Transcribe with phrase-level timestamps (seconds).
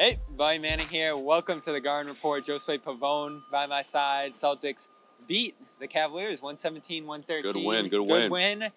[0.00, 1.14] Hey, Bobby Manning here.
[1.14, 2.42] Welcome to the Garden Report.
[2.42, 4.32] Josue Pavone by my side.
[4.32, 4.88] Celtics
[5.28, 7.52] beat the Cavaliers 117 113.
[7.52, 8.60] Good win, good Good win.
[8.60, 8.70] win.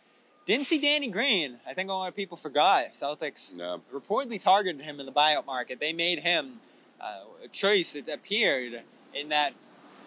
[0.45, 1.59] Didn't see Danny Green.
[1.65, 2.91] I think a lot of people forgot.
[2.91, 3.77] Celtics Yeah.
[3.93, 5.79] reportedly targeted him in the buyout market.
[5.79, 6.59] They made him
[6.99, 8.81] uh, a choice, it appeared,
[9.13, 9.53] in that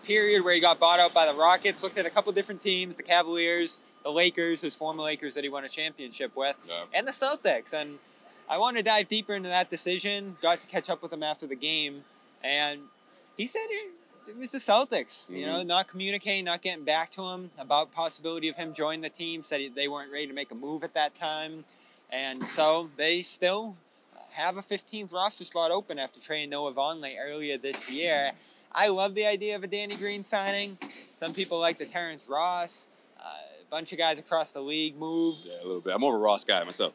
[0.04, 1.82] period where he got bought out by the Rockets.
[1.82, 5.48] Looked at a couple different teams the Cavaliers, the Lakers, his former Lakers that he
[5.48, 6.84] won a championship with Yeah.
[6.92, 7.72] and the Celtics.
[7.72, 8.00] And
[8.48, 10.36] I want to dive deeper into that decision.
[10.40, 12.04] Got to catch up with him after the game,
[12.44, 12.80] and
[13.36, 13.90] he said it,
[14.28, 15.28] it was the Celtics.
[15.28, 19.08] You know, not communicating, not getting back to him about possibility of him joining the
[19.08, 19.42] team.
[19.42, 21.64] Said they weren't ready to make a move at that time,
[22.10, 23.76] and so they still
[24.30, 28.32] have a 15th roster spot open after trading Noah Vonleh earlier this year.
[28.72, 30.76] I love the idea of a Danny Green signing.
[31.14, 32.88] Some people like the Terrence Ross.
[33.18, 35.46] Uh, a bunch of guys across the league moved.
[35.46, 35.94] Yeah, a little bit.
[35.94, 36.92] I'm more of a Ross guy myself.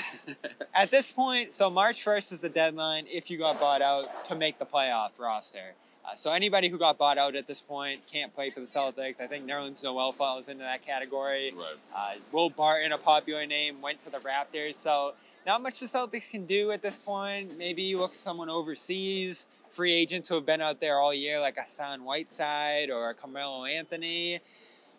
[0.74, 4.34] At this point, so March 1st is the deadline if you got bought out to
[4.34, 5.74] make the playoff roster.
[6.04, 9.20] Uh, so anybody who got bought out at this point can't play for the Celtics.
[9.20, 11.52] I think Nerlens Noel falls into that category.
[11.56, 11.76] Right.
[11.94, 14.74] Uh, Will Barton, a popular name, went to the Raptors.
[14.74, 15.14] So
[15.46, 17.56] not much the Celtics can do at this point.
[17.56, 21.56] Maybe you look someone overseas, free agents who have been out there all year, like
[21.56, 24.40] Hassan Whiteside or Carmelo Anthony.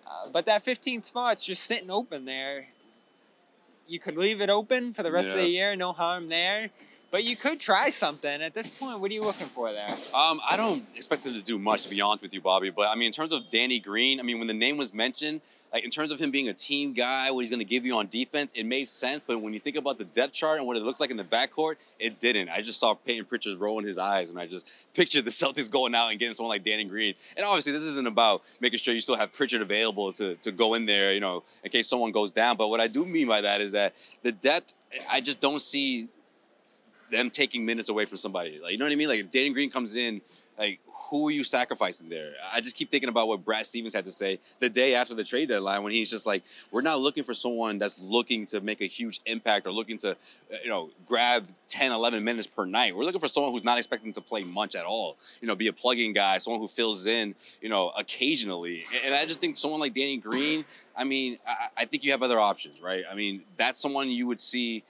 [0.08, 2.68] Uh, but that 15th spot's just sitting open there.
[3.86, 6.70] You could leave it open for the rest of the year, no harm there.
[7.14, 8.42] But you could try something.
[8.42, 9.88] At this point, what are you looking for there?
[9.88, 12.72] Um, I don't expect them to do much, to be honest with you, Bobby.
[12.72, 15.40] But I mean, in terms of Danny Green, I mean, when the name was mentioned,
[15.72, 17.96] like in terms of him being a team guy, what he's going to give you
[17.98, 19.22] on defense, it made sense.
[19.22, 21.24] But when you think about the depth chart and what it looks like in the
[21.24, 22.50] backcourt, it didn't.
[22.50, 25.94] I just saw Payton Pritchard rolling his eyes, and I just pictured the Celtics going
[25.94, 27.14] out and getting someone like Danny Green.
[27.38, 30.74] And obviously, this isn't about making sure you still have Pritchard available to, to go
[30.74, 32.58] in there, you know, in case someone goes down.
[32.58, 33.94] But what I do mean by that is that
[34.24, 34.74] the depth,
[35.12, 36.08] I just don't see
[37.14, 38.60] them taking minutes away from somebody.
[38.60, 39.08] Like you know what I mean?
[39.08, 40.22] Like if Danny Green comes in,
[40.58, 40.80] like
[41.14, 42.32] who are you sacrificing there?
[42.52, 45.24] I just keep thinking about what Brad Stevens had to say the day after the
[45.24, 48.82] trade deadline when he's just like, we're not looking for someone that's looking to make
[48.82, 52.96] a huge impact or looking to, uh, you know, grab 10, 11 minutes per night.
[52.96, 55.18] We're looking for someone who's not expecting to play much at all.
[55.40, 58.86] You know, be a plug-in guy, someone who fills in, you know, occasionally.
[59.06, 60.66] And I just think someone like Danny Green,
[60.98, 63.04] I mean, I, I think you have other options, right?
[63.10, 64.84] I mean, that's someone you would see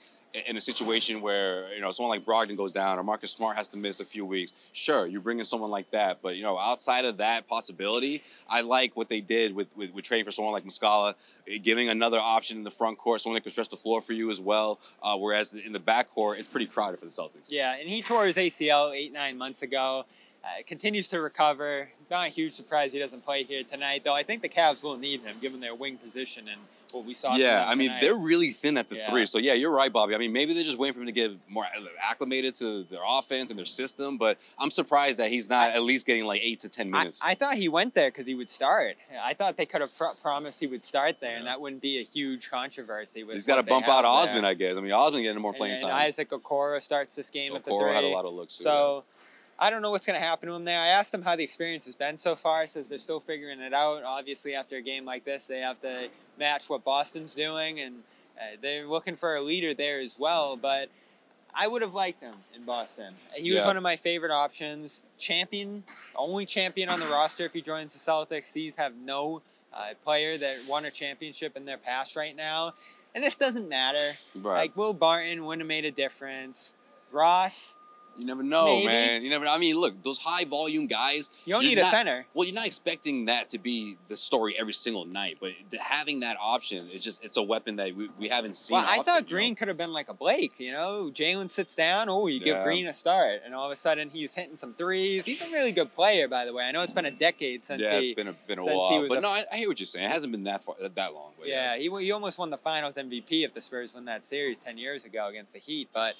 [0.46, 3.68] in a situation where you know someone like Brogdon goes down or Marcus Smart has
[3.68, 6.20] to miss a few weeks, sure, you bring in someone like that.
[6.22, 10.04] But you know, outside of that possibility, I like what they did with with, with
[10.04, 11.14] trading for someone like Muscala,
[11.48, 14.12] eh, giving another option in the front court, someone that can stretch the floor for
[14.12, 14.80] you as well.
[15.02, 17.50] Uh, whereas in the back court, it's pretty crowded for the Celtics.
[17.50, 20.04] Yeah, and he tore his ACL eight, nine months ago.
[20.44, 21.88] Uh, continues to recover.
[22.10, 24.12] Not a huge surprise he doesn't play here tonight, though.
[24.12, 26.60] I think the Cavs will need him given their wing position and
[26.92, 27.34] what we saw.
[27.34, 28.00] Yeah, I mean tonight.
[28.02, 29.08] they're really thin at the Yeah.
[29.08, 29.24] three.
[29.24, 30.14] So yeah, you're right, Bobby.
[30.14, 31.64] I mean maybe they're just waiting for him to get more
[32.02, 34.18] acclimated to their offense and their system.
[34.18, 37.18] But I'm surprised that he's not at least getting like eight to ten minutes.
[37.22, 38.96] I thought he went there because he would start.
[39.22, 41.98] I thought they could have pr- promised he would start there, and that wouldn't be
[42.00, 43.24] a huge controversy.
[43.24, 44.10] With he's got to bump out there.
[44.10, 44.76] Osman, I guess.
[44.76, 45.92] I mean Osman getting more And- playing and, time.
[45.94, 47.94] Isaac Okoro starts this game at the Okoro three.
[47.94, 48.58] had a lot of looks.
[48.58, 49.04] too, So
[49.64, 50.78] I don't know what's going to happen to him there.
[50.78, 52.66] I asked him how the experience has been so far.
[52.66, 54.02] Says they're still figuring it out.
[54.04, 56.08] Obviously, after a game like this, they have to
[56.38, 57.94] match what Boston's doing, and
[58.38, 60.56] uh, they're looking for a leader there as well.
[60.56, 60.90] But
[61.54, 63.14] I would have liked him in Boston.
[63.34, 63.66] He was Yeah.
[63.66, 65.02] one of my favorite options.
[65.18, 65.82] Champion,
[66.14, 68.52] only champion on the roster if he joins the Celtics.
[68.52, 69.40] These have no
[69.72, 72.74] uh, player that won a championship in their past right now.
[73.14, 74.14] And this doesn't matter.
[74.34, 74.56] right.
[74.62, 76.74] Like Will Barton wouldn't have made a difference.
[77.12, 77.76] Ross,
[78.18, 78.86] you never know, maybe.
[78.86, 79.22] man.
[79.22, 79.46] You never.
[79.46, 81.30] I mean, look, those high volume guys.
[81.44, 82.26] you don't need a center.
[82.34, 86.36] Well, you're not expecting that to be the story every single night, but having that
[86.40, 88.76] option, it's just it's a weapon that we, we haven't seen.
[88.76, 89.40] Well, I often, thought you know?
[89.40, 91.10] Green could have been like a Blake, you know?
[91.12, 92.64] Jalen sits down, oh, you give Yeah.
[92.64, 95.24] Green a start, and all of a sudden he's hitting some threes.
[95.24, 96.64] He's a really good player, by the way.
[96.64, 98.06] I know it's been a decade since Yeah, he.
[98.06, 100.06] it's been a been a while, but a- no, I, I hear what you're saying.
[100.06, 101.32] It hasn't been that far that long.
[101.38, 104.60] But yeah, he, he almost won the Finals MVP if the Spurs won that series
[104.60, 106.14] ten years ago against the Heat, but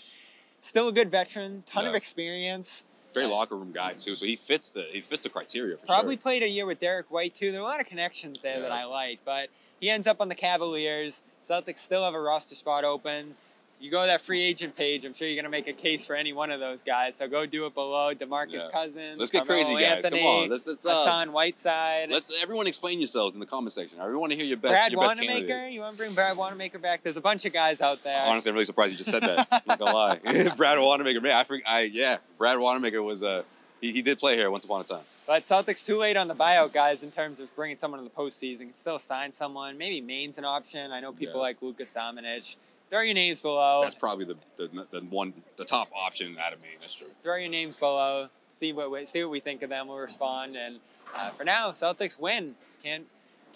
[0.65, 2.85] still a good veteran, ton of experience.
[3.13, 4.15] very locker room guy too.
[4.15, 5.95] So he fits the he fits the criteria for sure.
[5.95, 6.23] Probably sure.
[6.23, 7.53] played a year with Derrick White too.
[7.53, 9.51] There are a lot of connections there that I like, but
[9.81, 11.23] he ends up on the Cavaliers.
[11.47, 13.35] Celtics still have a roster spot open.
[13.81, 16.17] You go to that free agent page, I'm sure you're gonna make a case for
[16.17, 17.17] any one of those guys.
[17.17, 18.15] So go do it below.
[18.15, 18.67] Demarcus Yeah.
[18.73, 19.19] Cousins.
[19.19, 19.97] Let's get Carmelo crazy, guys.
[19.97, 20.49] Anthony, Come on.
[20.49, 22.11] Let's let's uh, Hassan Whiteside.
[22.11, 24.01] let's everyone explain yourselves in the comment section.
[24.01, 25.47] I really want to hear your best Brad your best Wanamaker.
[25.47, 25.73] candidate.
[25.73, 27.03] You want to bring Brad Wanamaker back?
[27.03, 28.23] There's a bunch of guys out there.
[28.27, 29.47] Honestly, I'm really surprised you just said that.
[29.53, 30.19] I'm not gonna lie.
[30.57, 33.43] Brad Wanamaker, man, I, I yeah, Brad Wanamaker was uh,
[33.81, 35.03] he, he did play here once upon a time.
[35.27, 38.11] But Celtics too late on the buyout guys in terms of bringing someone in the
[38.11, 38.59] postseason.
[38.61, 39.79] Can still sign someone.
[39.79, 40.93] Maybe Maine's an option.
[40.93, 41.41] I know people Yeah.
[41.41, 42.57] like Lucas Samanic.
[42.91, 43.81] Throw your names below.
[43.83, 46.69] That's probably the, the the one the top option out of me.
[46.81, 47.09] That's true.
[47.23, 48.29] Throw your names below.
[48.53, 49.89] See what we, see what we think of them.
[49.89, 50.55] We'll respond.
[50.57, 50.79] And
[51.17, 52.55] uh, for now, Celtics win.
[52.83, 53.05] Can't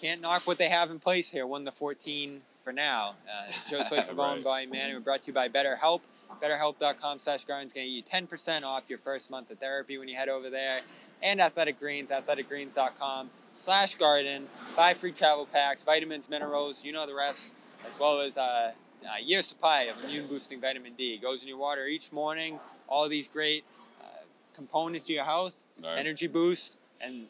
[0.01, 1.45] can't knock what they have in place here.
[1.47, 3.15] Won the 14 for now.
[3.27, 4.43] Uh, Joe Swift, Pavone, Right.
[4.43, 4.95] by Manning.
[4.95, 6.01] We're brought to you by BetterHelp.
[6.41, 10.07] BetterHelp.com slash Gardens going to get you 10% off your first month of therapy when
[10.07, 10.81] you head over there.
[11.21, 14.47] And Athletic Greens, athleticgreens.com slash garden.
[14.75, 17.53] Five free travel packs, vitamins, minerals, you know the rest,
[17.87, 18.71] as well as uh,
[19.03, 21.17] a year supply of immune boosting vitamin D.
[21.17, 22.59] Goes in your water each morning.
[22.87, 23.63] All these great
[24.01, 24.05] uh,
[24.53, 25.97] components to your health, right.
[25.97, 27.25] energy boost, and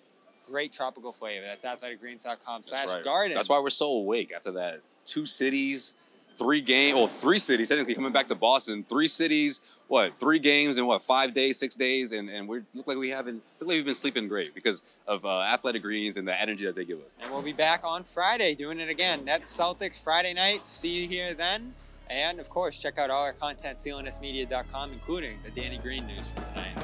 [0.50, 1.45] great tropical flavor.
[1.45, 3.36] That's athleticgreens.com slash garden.
[3.36, 4.81] That's why we're so awake after that.
[5.06, 5.95] Two cities,
[6.39, 8.83] three game, or three cities technically coming back to Boston.
[8.83, 10.18] Three cities, what?
[10.19, 11.03] Three games in what?
[11.03, 13.94] Five days, six days, and and we look like we haven't look like we've been
[13.94, 17.15] sleeping great because of uh, athletic greens and the energy that they give us.
[17.21, 19.25] And we'll be back on Friday doing it again.
[19.25, 20.68] That's Celtics Friday night.
[20.68, 21.74] See you here then.
[22.09, 26.75] And of course, check out all our content, clnsmedia.com, including the Danny Green news tonight.